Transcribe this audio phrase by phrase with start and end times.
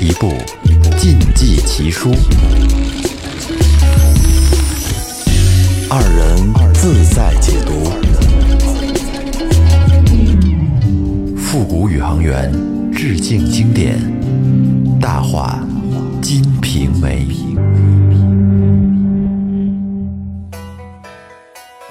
[0.00, 0.32] 一部
[0.96, 2.10] 禁忌奇书，
[5.90, 7.90] 二人自在解读，
[11.36, 12.50] 复古宇航员
[12.90, 13.98] 致敬经典，
[14.98, 15.62] 大话
[16.22, 17.26] 《金瓶梅》。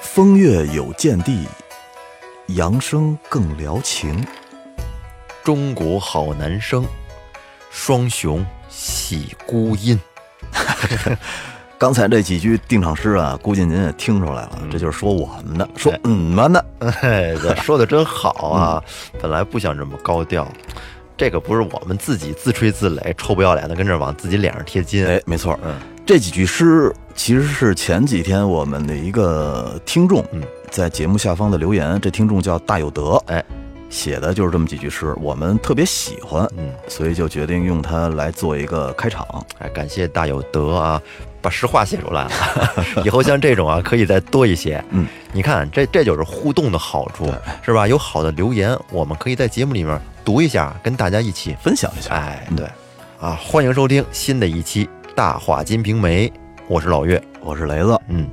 [0.00, 1.46] 风月有见地，
[2.48, 4.24] 扬生更撩情。
[5.42, 6.84] 中国好男生，
[7.70, 9.98] 双雄喜孤音。
[11.78, 16.62] 刚才这几句定场诗啊，估计您也听出来了，这就是说我们的，说你们的。
[17.62, 18.84] 说的真好啊！
[19.18, 20.46] 本来不想这么高调，
[21.16, 25.06] 这个不是我们自己自吹自擂、臭不要脸的跟这儿往自己脸上贴金。
[25.06, 33.42] 哎，没错，嗯，这几句诗其实是前几天我们的一个听众，嗯，在节目下方的留言，这听众叫大有德，哎，
[33.90, 39.26] 写的就是这么几句诗，我们特别喜欢，嗯，所以就决定用它来做一个开场。
[39.58, 41.02] 哎，感谢大有德啊，
[41.42, 42.30] 把实话写出来了。
[43.04, 44.82] 以后像这种啊，可以再多一些。
[44.90, 47.30] 嗯，你看，这这就是互动的好处，
[47.62, 47.86] 是吧？
[47.86, 52.66] 有好的留言，我们可以在节目里面读一下，跟大家一起分享一下，哎，嗯对，
[53.20, 56.28] 啊，欢迎收听新的一期《大话金瓶梅》，
[56.68, 57.20] 我是老岳。
[57.42, 57.98] 我是雷子。
[58.08, 58.28] 嗯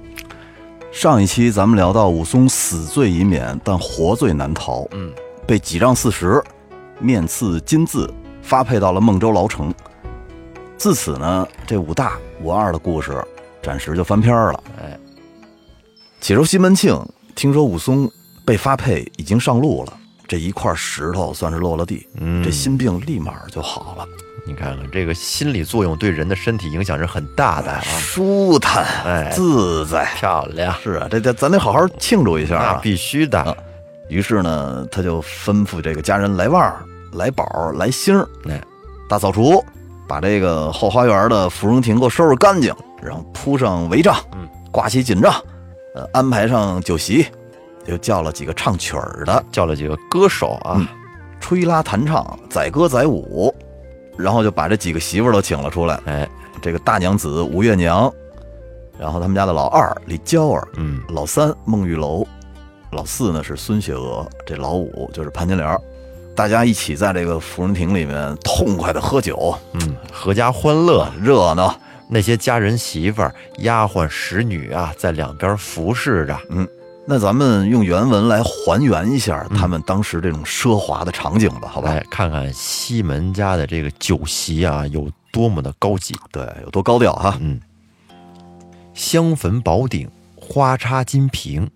[0.92, 5.12] 上一期咱们聊到武松死罪已免，但活罪难逃，嗯，
[5.48, 6.44] 被几丈四十，
[7.00, 9.74] 面刺金字，发配到了孟州牢城。
[10.78, 13.26] 自此呢，这武大武二的故事
[13.64, 14.64] 暂时就翻篇儿了。
[14.80, 15.00] 哎，
[16.20, 17.02] 且说西门庆
[17.34, 18.12] 听说武松
[18.46, 24.06] 被发配，已经上路了，这一块石头算是落了地，嗯这心病立马就好了，
[24.46, 30.06] 你看看这个心理作用对人的身体影响是很大的啊，舒坦，哎自在。
[30.16, 32.80] 漂亮，是啊，这这咱得好好庆祝一下那啊！
[32.84, 33.58] 必须的。
[34.10, 38.62] 于是呢，他就吩咐这个家人来旺儿、来宝儿、来星儿，哎，
[39.10, 39.64] 大扫除，
[40.08, 45.34] 把这个后花园的芙蓉亭给我收拾干净，然后铺上帷帐，嗯，挂起锦帐，
[45.96, 47.26] 呃，安排上酒席，
[47.86, 50.88] 又叫了几个唱曲儿的，叫了几个歌手啊，嗯
[51.40, 53.54] 吹拉弹唱，载歌载舞，
[54.18, 56.28] 然后就把这几个媳妇儿都请了出来，哎，
[56.62, 58.12] 这个大娘子吴月娘，
[58.98, 62.26] 然后他们家的老二李娇儿，嗯，老三孟玉楼，
[62.98, 65.80] 老四呢是孙雪娥，这老五就是潘金莲。
[66.36, 71.08] 大家一起在这个芙蓉亭里面痛快的喝酒，嗯，阖家欢乐。
[71.22, 71.80] 热闹。
[72.10, 76.36] 那些家人媳妇儿、丫鬟、使女啊，在两边服侍着。
[76.50, 76.68] 嗯
[77.10, 81.90] 那咱们用原文来还原一下他们当时这种奢华的场景吧，好吧？
[81.94, 86.16] 来看看西门家的这个酒席啊，有多么的高级。
[86.32, 87.38] 对，有多高调哈？
[87.40, 87.62] 嗯，
[88.96, 91.70] 香焚宝鼎，花插金瓶，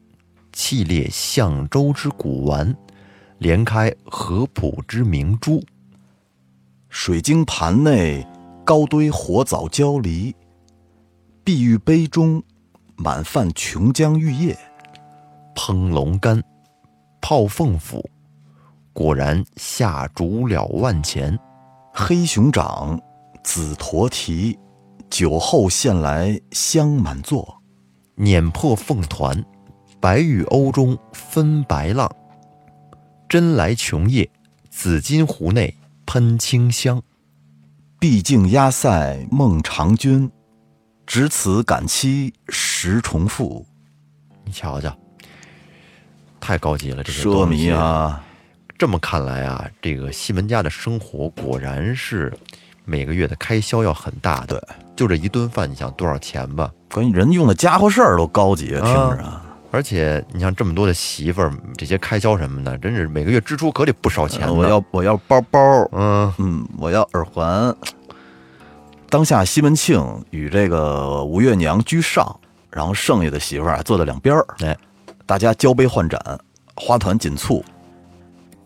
[0.53, 2.75] 气列象州之古玩，
[3.37, 5.63] 连开合浦之明珠。
[6.89, 8.25] 水晶盘内
[8.65, 10.35] 高堆火枣焦梨，
[11.43, 12.43] 碧玉杯中
[12.95, 14.57] 满泛琼浆玉液。
[15.55, 16.43] 烹龙肝，
[17.21, 18.09] 泡凤府，
[18.93, 21.37] 果然下足了万钱。
[21.93, 22.99] 黑熊掌，
[23.43, 24.57] 紫驼蹄，
[25.09, 27.61] 酒后献来香满座。
[28.15, 29.43] 碾破凤团，
[30.01, 32.11] 白玉瓯中分白浪。
[33.29, 34.29] 真来琼液，
[34.69, 37.01] 紫金壶内喷清香。
[37.99, 40.29] 毕竟压塞孟尝君，
[41.05, 43.65] 值此感期十重复。
[44.43, 44.91] 你瞧瞧，
[46.39, 47.71] 太高级了，这个奢靡！
[47.73, 48.23] 啊！
[48.77, 52.33] 这么看来啊，这个西门家的生活果然是
[52.83, 54.59] 每个月的开销要很大的。
[54.59, 56.71] 对，就这一顿饭，你想多少钱吧？
[56.91, 59.45] 关键人用的家伙事儿都高级，听着啊。
[59.71, 64.53] 而且你像这么多的媳妇儿，这些开销什么的，真是每个月支出可得不少钱呢。
[64.53, 65.59] 我要我要包包，
[65.93, 67.73] 嗯，嗯，我要耳环。
[69.09, 72.39] 当下西门庆与这个吴月娘居上，
[72.69, 74.77] 然后剩下的媳妇儿啊坐在两边儿，哎，
[75.25, 76.19] 大家交杯换盏，
[76.75, 77.63] 花团锦簇。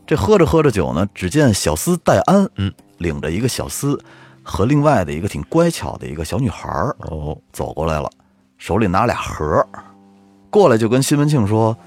[0.08, 4.00] 这喝着喝着酒呢，只见小厮戴安，嗯，领着一个小厮
[4.44, 8.10] 和另外的一个挺乖巧的一个小女孩儿哦，走过来了，
[8.58, 9.68] 手里拿俩盒儿，
[10.56, 11.78] 过来就跟西门庆说：“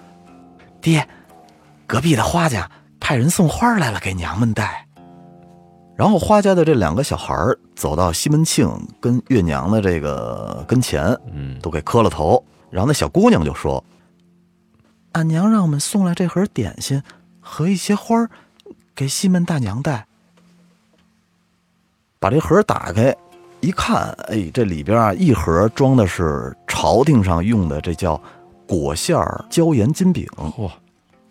[0.83, 1.09] 爹，
[1.87, 2.71] 隔壁的花家
[3.01, 4.87] 派人送花来了，给娘们带。”
[5.97, 8.71] 然后花家的这两个小孩儿走到西门庆
[9.01, 12.45] 跟月娘的这个跟前，嗯，都给磕了头。
[12.69, 13.83] 然后那小姑娘就说
[15.13, 17.03] ：“俺娘让我们送来这盒点心
[17.41, 18.29] 和一些花儿，
[18.95, 20.07] 给西门大娘带。”
[22.21, 23.17] 把这盒打开，
[23.61, 28.21] 一看，哎，这里边啊，一盒装的是朝廷上用的，这叫
[28.69, 30.71] 果馅儿椒盐金饼，嚯，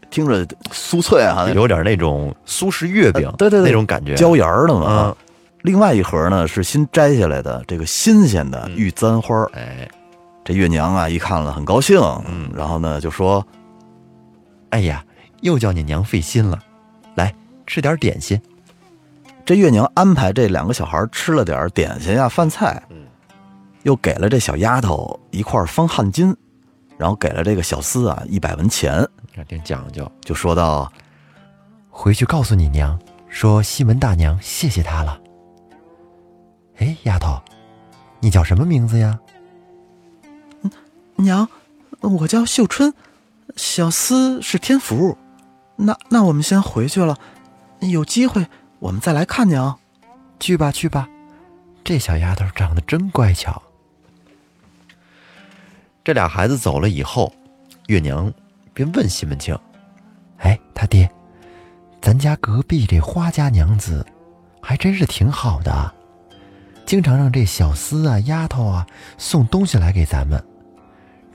[0.10, 5.06] 听着酥脆啊，有点那种苏式月饼，对对对，那种感觉，椒盐的嘛。
[5.08, 5.16] 嗯。
[5.62, 9.44] 另外一盒呢是新摘下来的这个新鲜的玉簪花。
[9.54, 9.88] 哎，
[10.44, 12.50] 这月娘啊一看了很高兴，嗯。
[12.56, 13.46] 然后呢就说
[14.70, 15.04] 哎呀，
[15.42, 16.60] 又叫你娘费心了，
[17.16, 17.34] 来
[17.66, 18.42] 吃点点心。
[19.46, 22.82] 这月娘安排这两个小孩吃了点点心呀、饭菜，
[23.84, 26.36] 又给了这小丫头一块方汗巾，
[26.98, 30.12] 然后给了这个小厮啊一百文钱，这挺讲究。
[30.22, 30.92] 就说道
[31.90, 33.00] 回去告诉你娘，
[33.30, 35.20] 说西门大娘谢谢她了。
[36.78, 37.40] 哎，丫头，
[38.20, 39.20] 你叫什么名字呀
[41.18, 41.48] ？：“娘，
[42.02, 42.94] 我叫秀春，
[43.56, 45.18] 小厮是天福。
[45.76, 47.18] 那那我们先回去了，
[47.80, 48.48] 有机会
[48.80, 49.78] 我们再来看娘。
[50.40, 51.10] 去吧去吧，
[51.84, 53.60] 这小丫头长得真乖巧。
[56.08, 57.30] 这俩孩子走了以后，
[57.88, 58.34] 月娘
[58.74, 59.54] 便问西门庆
[60.40, 61.12] ：“哎，他爹，
[62.02, 64.06] 咱家隔壁这花家娘子，
[64.62, 65.94] 还真是挺好的，
[66.86, 68.88] 经常让这小厮啊、丫头啊
[69.18, 70.42] 送东西来给咱们。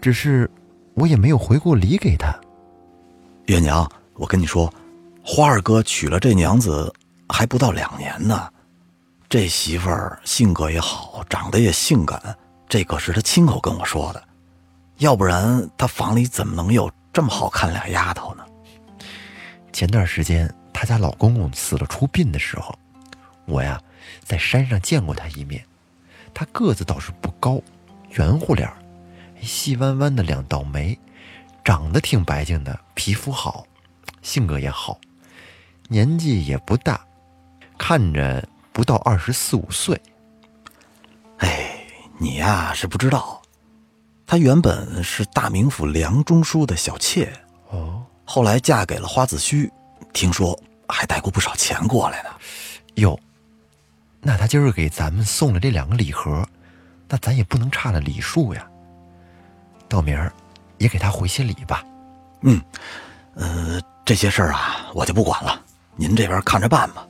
[0.00, 0.50] 只是
[0.94, 2.34] 我也没有回过礼给他。
[3.48, 4.72] 月娘，我跟你说，
[5.22, 6.90] 花二哥娶了这娘子
[7.28, 8.48] 还不到两年呢，
[9.28, 12.34] 这媳妇儿性格也好，长得也性感，
[12.70, 14.24] 这可是他亲口跟我说的，
[15.02, 18.46] 要不然他房里怎么能有这么好看俩丫头呢？
[19.72, 22.72] 前段时间她家老公公死了出殡的时候，
[23.44, 23.82] 我呀
[24.22, 25.60] 在山上见过她一面。
[26.32, 27.60] 她个子倒是不高，
[28.10, 28.76] 圆乎脸儿，
[29.40, 30.96] 细弯弯的两道眉，
[31.64, 33.66] 长得挺白净的，皮肤好，
[34.22, 35.00] 性格也好，
[35.88, 37.04] 年纪也不大，
[37.76, 40.00] 看着不到二十四五岁。
[41.38, 41.84] 哎，
[42.18, 43.41] 你呀是不知道，
[44.32, 47.30] 她原本是大名府梁中书的小妾，
[47.68, 49.70] 哦，后来嫁给了花子虚，
[50.14, 50.58] 听说
[50.88, 52.30] 还带过不少钱过来呢。
[52.94, 53.20] 哟，
[54.22, 56.42] 那他今儿给咱们送了这两个礼盒，
[57.10, 58.66] 那咱也不能差了礼数呀。
[59.86, 60.32] 到明儿
[60.78, 61.84] 也给他回些礼吧。
[62.40, 62.58] 嗯
[63.34, 65.62] 呃，这些事儿啊，我就不管了，
[65.94, 67.06] 您这边看着办吧。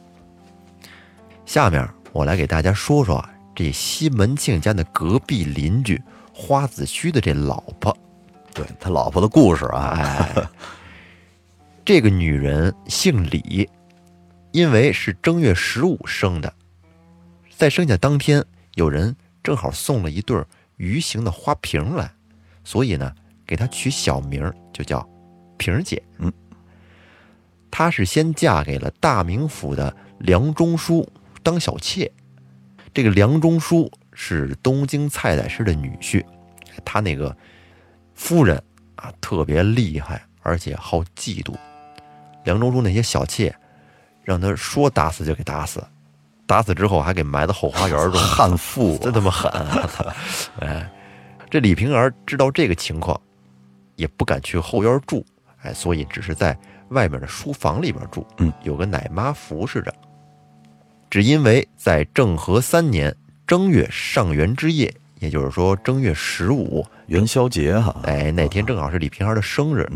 [1.46, 3.24] 下面我来给大家说说
[3.54, 6.02] 这西门庆家的隔壁邻居
[6.32, 7.96] 花子虚的这老婆。
[8.54, 10.48] 对他老婆的故事啊， 哎，
[11.84, 13.66] 这个女人姓李，
[14.50, 16.52] 因为是正月十五生的，
[17.56, 18.44] 在生下当天，
[18.74, 20.46] 有人正好送了一对儿
[20.76, 22.12] 鱼形的花瓶来，
[22.62, 23.10] 所以呢，
[23.46, 25.08] 给她取小名儿就叫
[25.56, 26.02] 瓶儿姐。
[26.18, 26.30] 嗯，
[27.70, 31.08] 她是先嫁给了大名府的梁中书
[31.42, 32.12] 当小妾，
[32.92, 36.24] 这个梁中书是东京蔡宰师的女婿，
[36.84, 37.36] 他那个
[38.14, 38.62] 夫人
[38.94, 41.54] 啊特别厉害，而且好嫉妒。
[42.44, 43.54] 梁中书那些小妾，
[44.22, 45.82] 让他说打死就给打死，
[46.46, 49.50] 打死之后还给埋到后花园中， 悍妇 真他妈狠！
[50.60, 50.90] 哎，
[51.48, 53.20] 这李瓶儿知道这个情况，
[53.96, 55.24] 也不敢去后院住，
[55.62, 56.58] 哎，所以只是在
[56.88, 59.94] 外面的书房里边住，嗯，有个奶妈服侍着。
[61.08, 63.14] 只因为在政和三年
[63.52, 69.86] 正月上元之夜，也就是说正月十五，元宵节哈、哎，那天正好是李瓶儿的生日。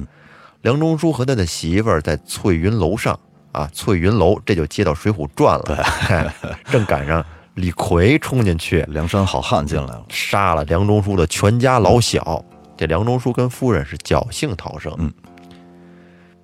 [0.61, 3.19] 梁中书和他的媳妇儿在翠云楼上
[3.53, 6.31] 啊，翠云楼这就接到《水浒传》了，哎
[6.71, 10.05] 正赶上李逵冲进去梁山好汉进来了。
[10.11, 12.45] 杀了梁中书的全家老小。
[12.77, 14.95] 这梁中书跟夫人是侥幸逃生。
[14.99, 15.11] 嗯，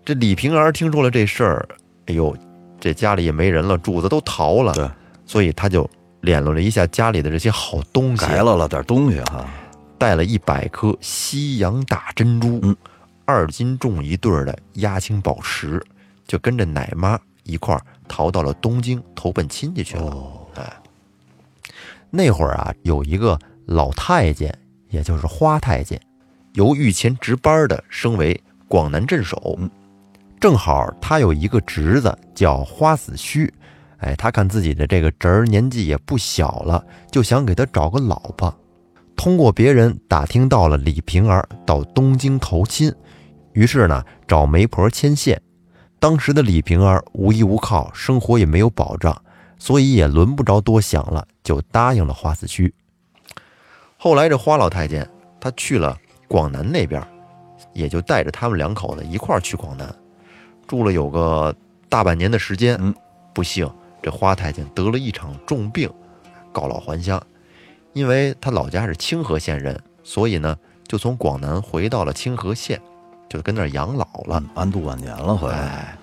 [0.03, 1.69] 这李瓶儿听说了这事儿，
[2.07, 2.35] 哎呦，
[2.81, 4.89] 这家里也没人了，主子都逃了，对，
[5.27, 5.87] 所以他就
[6.23, 9.45] 敛落了一下家里的这些好东西，改了了点东西哈、
[9.99, 12.75] 带了一百颗西洋大珍珠，嗯。
[13.25, 15.81] 二斤重一对儿的压青宝石，
[16.27, 20.07] 就跟着奶妈一块儿逃到了东京，投奔亲戚去了。
[20.07, 20.73] 哦，哎，
[22.11, 24.53] 那会儿啊，有一个老太监，
[24.91, 25.99] 也就是花太监，
[26.55, 29.57] 由御前值班的升为广南镇守。
[29.61, 29.71] 嗯。
[30.41, 33.51] 正好他有一个侄子叫花子虚，
[34.03, 38.53] 哎，他看自己的这个侄儿年纪也不小了，就想给他找个老婆。
[39.15, 42.93] 通过别人打听到了李瓶儿到东京投亲，
[43.53, 45.41] 于是呢找媒婆牵线。
[46.01, 49.17] 当时的李瓶儿无依无靠，生活也没有保障，
[49.57, 52.75] 所以也轮不着多想了，就答应了花子虚。
[53.97, 55.09] 后来这花老太监
[55.41, 57.01] 他去了广南那边，
[57.73, 59.95] 也就带着他们两口子一块儿去广南，
[60.67, 61.55] 住了有个
[61.89, 62.77] 大半年的时间。
[62.81, 62.93] 嗯，
[63.33, 63.71] 不幸
[64.03, 65.89] 这花太监得了一场重病，
[66.53, 67.23] 告老还乡。
[67.93, 70.57] 因为他老家是清河县人，所以呢
[70.89, 72.81] 就从广南回到了清河县。
[73.29, 74.39] 就跟那儿养老了。
[74.41, 75.57] 嗯安度晚年了，回来。
[75.57, 75.99] 哎，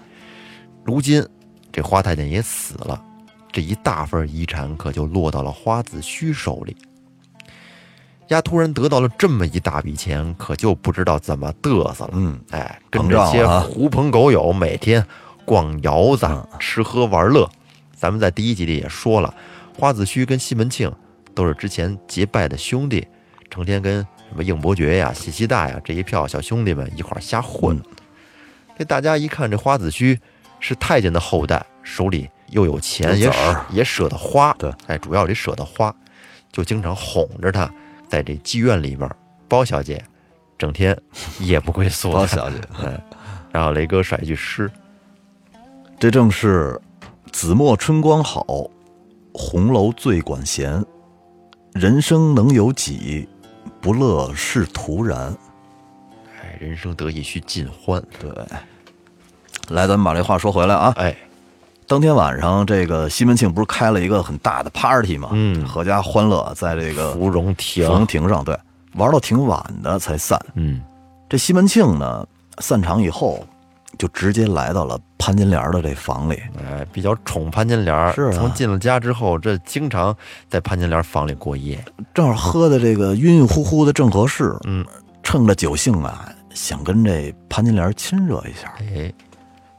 [0.83, 1.23] 如今
[1.71, 2.99] 这花太监也死了，
[3.51, 6.75] 这一大份遗产可就落到了花子虚手里。
[8.29, 12.11] 丫突然得到了这么一大笔钱，可就不知道怎么嘚瑟了。
[12.13, 15.05] 嗯，哎，跟这些狐朋狗友每天
[15.45, 17.47] 逛窑子、嗯吃喝玩乐。
[17.99, 19.33] 咱们在第一集里也说了，
[19.77, 20.89] 花子虚跟西门庆
[21.35, 23.05] 都是之前结拜的兄弟，
[23.49, 23.97] 成天跟
[24.29, 27.75] 什么应伯爵呀、西西大呀这一票小兄弟们一块儿瞎混。
[27.75, 27.83] 嗯
[28.77, 30.17] 这大家一看，这花子虚
[30.61, 34.55] 是太监的后代，手里又有钱，也舍也舍得花。
[34.57, 35.93] 对，哎，主要得舍得花，
[36.49, 37.69] 就经常哄着他，
[38.07, 39.13] 在这妓院里边儿，
[39.49, 40.01] 包小姐
[40.57, 40.97] 整天
[41.41, 42.09] 夜不归宿。
[42.13, 42.97] 包小姐，嗯，
[43.51, 44.71] 然后雷哥甩一句诗，
[45.99, 46.79] 这正是
[47.31, 48.45] 子墨春光好，
[49.33, 50.83] 红楼醉管闲。
[51.73, 53.27] 人生能有几，
[53.79, 55.35] 不乐是徒然。
[56.41, 58.03] 哎，人生得意须尽欢。
[58.19, 58.29] 对，
[59.69, 60.93] 来，咱们把这话说回来啊。
[60.97, 61.15] 哎，
[61.87, 65.29] 当天晚上，这个西门庆不是开了一个很大的 party 吗？
[65.31, 68.57] 嗯阖家欢乐，在这个芙蓉亭芙蓉亭上，对，
[68.95, 70.39] 玩到挺晚的才散。
[70.55, 70.81] 嗯，
[71.29, 73.45] 这西门庆呢，散场以后，
[73.97, 76.39] 就直接来到了潘金莲的这房里。
[76.57, 78.13] 哎，比较宠潘金莲。
[78.13, 80.15] 是啊从进了家之后，这经常
[80.47, 81.83] 在潘金莲房里过夜。
[82.13, 84.85] 正好喝的这个晕晕乎乎的正合适，嗯，
[85.23, 88.73] 趁着酒兴啊，想跟这潘金莲亲热一下。
[88.79, 89.11] 哎，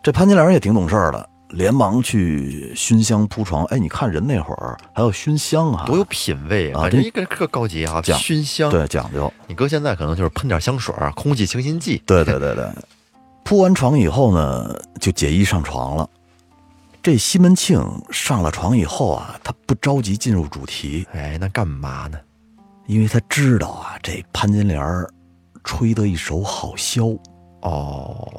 [0.02, 3.64] 这潘金莲也挺懂事儿的，连忙去熏香铺床。
[3.67, 8.71] 哎，你看人那会儿还要熏香啊，多有品位啊这一个特高级啊，讲熏香。
[8.71, 9.33] 对讲究。
[9.47, 12.02] 你搁现在可能就是喷点香水儿、空气清新剂。
[12.07, 12.69] 对对对对，
[13.50, 16.09] 铺完床以后呢，就解衣上床了。
[17.02, 22.16] 这西门庆上了床以后啊，他不着急进入主题，哎，那干嘛呢？
[22.87, 25.11] 因为他知道啊，这潘金莲儿
[25.64, 27.19] 吹得一手好箫，
[27.62, 28.33] 哦，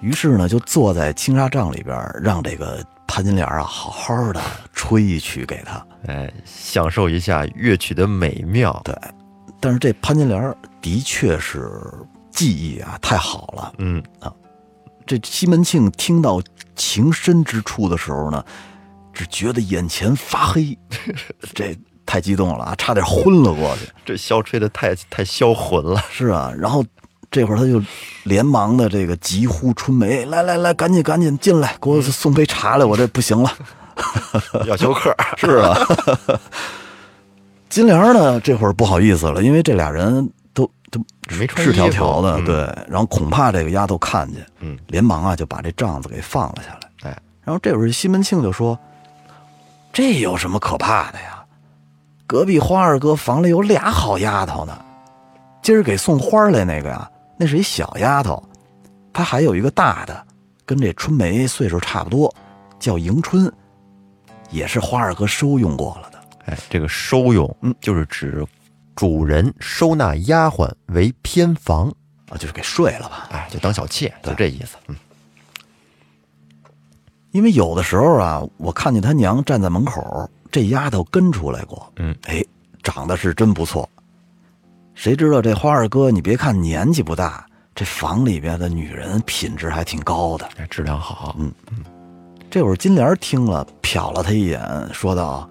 [0.00, 4.42] 于是呢，就坐在青纱帐里边，让这个潘金莲儿啊好好的
[4.72, 5.86] 吹一曲给他。
[6.08, 8.80] 哎，享受一下乐曲的美妙。
[8.82, 8.92] 对，
[9.60, 11.70] 但是这潘金莲儿的确是
[12.36, 13.72] 技艺啊太好了。
[13.78, 14.30] 嗯啊，
[15.06, 16.40] 这西门庆听到
[16.74, 18.44] 情深之处的时候呢，
[19.14, 20.78] 只觉得眼前发黑，
[21.54, 21.74] 这
[22.04, 23.90] 太激动了啊，差点昏了过去。
[24.04, 26.04] 这箫吹的太太销魂了。
[26.12, 26.84] 是啊，然后
[27.30, 27.82] 这会儿他就
[28.24, 33.50] 连忙的这个急呼春梅，来来来，赶紧赶紧进来，给我送杯茶来，我这不行了。
[34.66, 35.14] 要休克。
[35.38, 35.74] 是啊，
[37.70, 40.30] 金莲呢这会儿不好意思了，因为这俩人
[40.90, 42.54] 都都没穿赤条条的，嗯对，
[42.88, 47.10] 然后恐怕这个丫头看见，嗯，连忙啊就把这帐子给放了下来。
[47.10, 48.78] 哎，然后这会儿西门庆就说
[49.92, 51.44] ：“这有什么可怕的呀？
[52.26, 54.76] 隔壁花二哥房里有俩好丫头呢，
[55.62, 58.42] 今儿给送花来那个呀，那是一小丫头，
[59.12, 60.26] 她还有一个大的，
[60.64, 62.34] 跟这春梅岁数差不多，
[62.80, 63.52] 叫迎春，
[64.50, 66.18] 也是花二哥收用过了的。
[66.46, 68.44] 哎，这个收用，嗯，就是指
[68.96, 71.88] 主人收纳丫鬟为偏房，
[72.30, 73.28] 啊，就是给睡了吧？
[73.30, 74.76] 哎，就当小妾，就这意思。
[74.88, 74.96] 嗯，
[77.30, 82.42] 因为有的时候啊，我看见他娘站在门口，这丫头跟出来过，嗯，哎，
[82.82, 83.88] 长得是真不错。
[84.94, 90.48] 谁知道这花二哥，你别看年纪不大，这房里边的女人品质还挺高的。
[90.56, 91.36] 哎，质量好。
[91.38, 91.52] 嗯
[92.48, 95.46] 这会儿金莲听了，瞟了他一眼，说道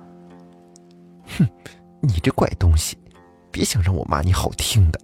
[1.38, 1.48] 哼
[2.02, 2.98] 你这怪东西，
[3.56, 5.00] 别想让我骂你好听的。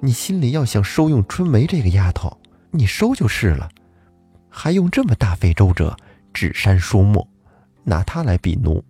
[0.00, 2.36] 你心里要想收用春梅这个丫头，
[2.72, 3.70] 你收就是了，
[4.50, 5.96] 还用这么大费周折，
[6.32, 7.24] 指山说墨，
[7.84, 8.82] 拿她来比奴。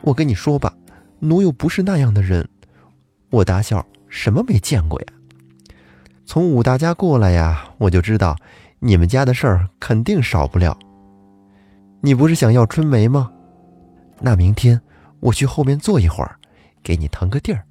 [0.00, 0.72] 我跟你说吧，
[1.18, 2.48] 奴又不是那样的人，
[3.28, 5.06] 我打小什么没见过呀。
[6.24, 8.34] 从武大家过来呀，我就知道
[8.78, 10.74] 你们家的事儿肯定少不了。
[12.00, 13.30] 你不是想要春梅吗？
[14.20, 14.80] 那明天
[15.20, 16.38] 我去后面坐一会儿，
[16.82, 17.64] 给你腾个地儿，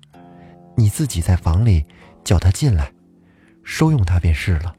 [0.75, 1.85] 你自己在房里
[2.23, 2.91] 叫他进来，
[3.63, 4.75] 收用他便是了。：“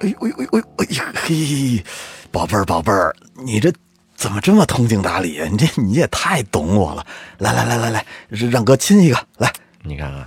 [0.00, 1.84] 哎呦哎呦哎呦哎呀嘿，
[2.30, 3.14] 宝贝儿宝贝儿，
[3.44, 3.72] 你这
[4.16, 5.48] 怎么这么通情达理啊？
[5.50, 7.06] 你这你也太懂我了。
[7.38, 9.52] 来来来来来，让哥亲一个来。
[9.82, 10.26] 你看看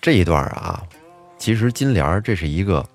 [0.00, 0.82] 这一段啊，
[1.38, 2.86] 其实金莲儿这是一个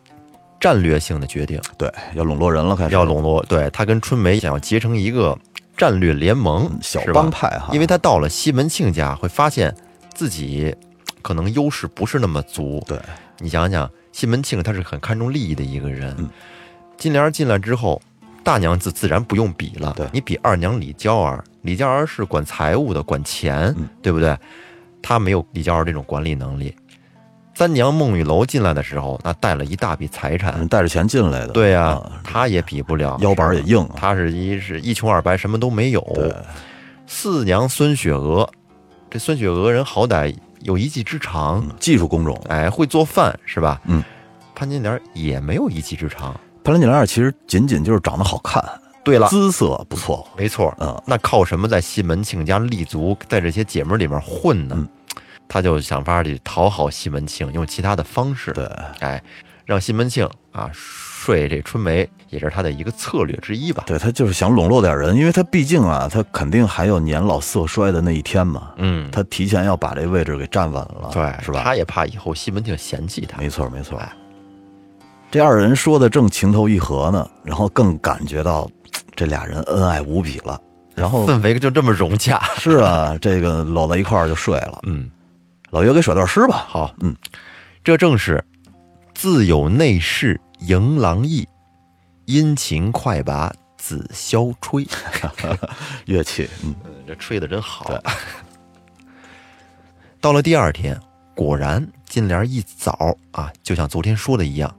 [0.59, 5.37] 战略性的决定，对，要笼络人了，开始要笼络，对他跟春梅想要结成一个
[5.81, 9.75] 战略联盟嗯，小帮派哈，因为他到了西门庆家，会发现
[10.13, 10.75] 自己
[11.23, 12.83] 可能优势不是那么足。
[12.87, 12.99] 对，
[13.39, 16.15] 你想想，西门庆他是很看重利益的一个人。
[16.19, 16.29] 嗯
[16.97, 17.99] 金莲儿进来之后，
[18.43, 19.91] 大娘子自然不用比了。
[19.97, 24.37] 对你比二娘李娇儿，李娇儿是管财务的，管钱，嗯对不对？
[25.01, 26.75] 她没有李娇儿这种管理能力。
[27.53, 32.11] 三娘孟玉楼进来的时候，那带了一大笔财产，带着钱进来的，对呀、啊。
[32.23, 36.03] 他也比不了，腰板也硬啊，他是一是一穷二白，什么都没有。
[37.05, 38.49] 四娘孙雪娥，
[39.09, 42.39] 这孙雪娥人好歹有一技之长，嗯技术工种。
[42.47, 43.81] 哎，会做饭是吧？
[43.85, 44.01] 嗯，
[44.55, 46.33] 潘金莲也没有一技之长。
[46.63, 48.63] 潘金莲其实仅仅就是长得好看，
[49.03, 54.75] 对了，姿色不错，没错，嗯，那靠什么在西门庆家立足，在这些姐们儿里面混呢？
[54.79, 54.87] 嗯
[55.51, 58.65] 他就想法去讨好西门庆，用其他的方式，对，
[58.99, 59.21] 哎，
[59.65, 63.83] 让西门庆啊睡这春梅，也是他的一个策略之一吧。
[63.85, 71.61] 对他就是想笼络点人，因为他毕竟啊，他肯定还有年老色衰的那一天嘛，嗯，他提前要把这位置给站稳了，对，是吧？
[71.65, 73.37] 他也怕以后西门庆嫌弃他。
[73.37, 74.09] 没错，没错哎。
[75.29, 78.69] 这二人说的正情投意合呢，然后更感觉到
[79.17, 80.57] 这俩人恩爱无比了。
[80.93, 82.41] 然后氛围就这么融洽。
[82.57, 84.79] 是啊，这个搂在一块儿就睡了。
[84.83, 85.09] 嗯，
[85.71, 86.65] 老岳给甩段诗吧。
[86.67, 87.15] 好，嗯，
[87.83, 88.43] 这正是
[89.15, 91.47] 自有内侍迎郎意，
[92.25, 94.85] 殷勤快拔紫箫吹。
[96.05, 96.75] 乐器，嗯，
[97.07, 97.89] 这吹的真好。
[100.19, 100.99] 到了第二天，
[101.33, 104.75] 果然金莲一早啊，就像昨天说的一样，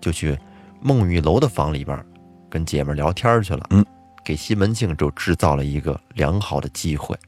[0.00, 0.38] 就去
[0.80, 2.02] 孟玉楼的房里边
[2.48, 3.66] 跟姐们聊天去了。
[3.70, 3.84] 嗯，
[4.24, 7.18] 给西门庆就制造了一个良好的机会。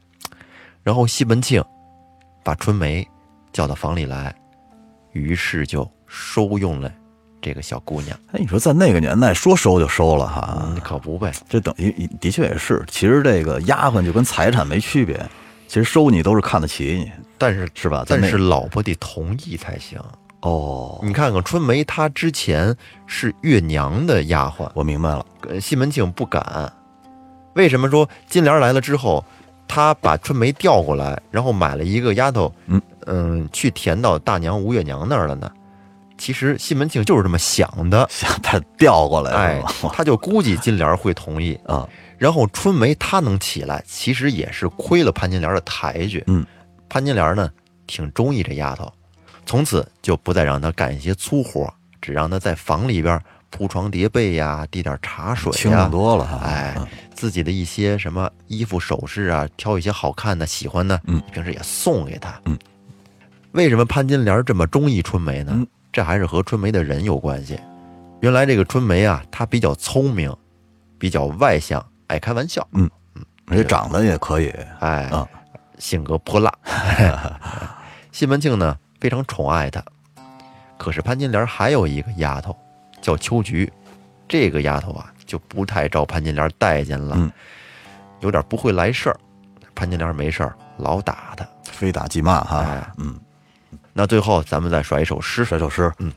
[0.81, 1.63] 然后西门庆
[2.43, 3.07] 把春梅
[3.53, 4.33] 叫到房里来，
[5.11, 6.91] 于是就收用了
[7.41, 8.17] 这个小姑娘。
[8.31, 11.31] 哎，你说在那个年代说收就收了哈，嗯，可不呗。
[11.49, 12.83] 这等于的确也是。
[12.87, 15.19] 其实这个丫鬟就跟财产没区别，
[15.67, 18.05] 其实收你都是看得起你，但是是吧？
[18.07, 19.99] 但是老婆得同意才行。
[20.41, 26.71] 哦，你看看春梅，她之前是月娘的丫鬟，我明白了，呃西门庆不敢。
[27.53, 29.23] 为什么说金莲来了之后，
[29.73, 35.49] 他把春梅调过来，然后买了一个丫头，嗯嗯，去填到大娘吴月娘那儿了呢？
[36.17, 39.63] 其实西门庆就是这么想的，想把它调过来哎？，
[39.93, 41.57] 他就估计金莲会同意。
[41.65, 41.87] 啊，
[42.17, 46.21] 然后春梅她能起来，其实也是亏了潘金莲的抬举。
[46.27, 46.45] 嗯，
[46.89, 47.49] 潘金莲呢
[47.87, 48.91] 挺中意这丫头，
[49.45, 53.17] 从此就不再让她干一些粗活，只让她在房里边
[53.51, 55.91] 铺床叠被呀，递点茶水清呀静。
[55.91, 56.39] 多了哈。
[56.43, 62.33] 哎嗯，自己的一些什么衣服首饰啊，挑一些好看的、喜欢的，嗯，平时也送给他。
[62.45, 62.57] 嗯，
[63.51, 65.51] 为什么潘金莲这么中意春梅呢？
[65.55, 67.59] 嗯这还是和春梅的人有关系。
[68.21, 70.33] 原来这个春梅啊，她比较聪明，
[70.97, 74.47] 比较外向，爱开玩笑，嗯嗯而且长得也可以，
[74.79, 75.27] 哎，啊
[75.79, 76.49] 性格泼辣。
[78.13, 79.83] 西门庆呢非常宠爱她，
[80.77, 82.55] 可是潘金莲还有一个丫头
[83.01, 83.71] 叫秋菊，
[84.27, 87.31] 这个丫头啊就不太招潘金莲待见了，嗯
[88.21, 89.19] 有点不会来事儿。
[89.73, 91.47] 潘金莲没事儿老打她。
[91.63, 92.91] 非打即骂哈哎。
[92.97, 93.19] 嗯，
[93.93, 96.11] 那最后咱们再甩一首诗，甩首诗，嗯，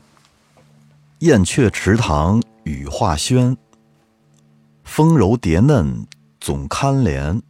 [1.19, 3.57] 燕雀池塘雨化轩，
[4.83, 6.05] 风柔蝶嫩
[6.39, 7.41] 总堪怜。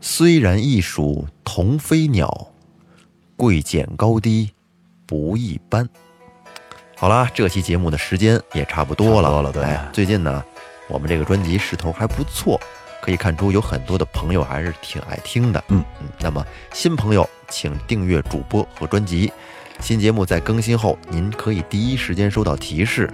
[0.00, 2.48] 虽然亦属同飞鸟，
[3.36, 4.50] 贵贱高低
[5.06, 5.88] 不一般。
[6.96, 9.28] 好啦，这期节目的时间也差不多了。
[9.28, 10.42] 多了对哎最近呢，
[10.88, 12.58] 我们这个专辑势头还不错，
[13.02, 15.62] 可以看出有很多的朋友还是挺爱听的。
[15.68, 19.32] 嗯嗯，那么新朋友请订阅主播和专辑，
[19.80, 23.12] 新节目在更新后，您可以第一时间收到提示。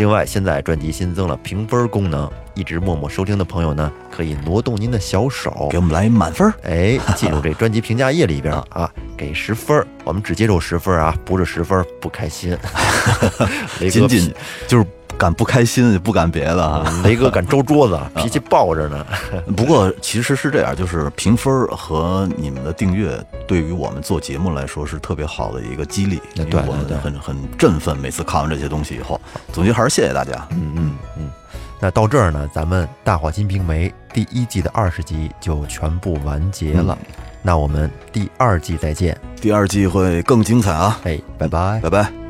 [0.00, 6.54] 另外，现在专辑新增了评分功能，一直默默收听的朋友呢，可以挪动您的小手给，我们来满分儿。
[6.62, 12.56] 哎，进入这专辑评价页里边啊啊，给十分儿，我们只接受十分儿啊，不是十分儿不开心。
[13.90, 14.32] 仅仅
[14.66, 14.86] 就是
[15.20, 19.06] 敢不开心，不敢别的雷哥敢周桌子， 脾气暴着呢。
[19.54, 27.94] 不过其实是这样，就是评分儿和你们的订阅，对于我们做节目来说是特别好的一个激励，对因为我们很很振奋。
[27.98, 29.20] 每次看完这些东西以后，
[29.52, 30.32] 总结还是谢谢大家。
[30.52, 31.30] 嗯嗯嗯。
[31.82, 36.96] 那到这儿呢，咱们《大话金瓶梅》第一季的二十集就全部完结了。
[37.42, 40.98] 那我们第二季再见，第二季会更精彩啊！
[41.04, 41.80] 哎，拜拜。
[41.82, 42.29] 拜拜。